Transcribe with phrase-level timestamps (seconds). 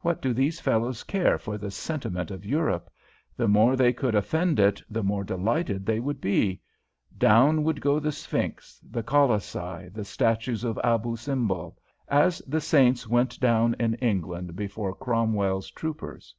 [0.00, 2.90] What do these fellows care for the sentiment of Europe?
[3.38, 6.60] The more they could offend it the more delighted they would be.
[7.16, 13.08] Down would go the Sphinx, the Colossi, the Statues of Abou Simbel, as the saints
[13.08, 16.34] went down in England before Cromwell's troopers."